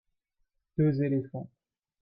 [0.79, 1.47] deux éléphants.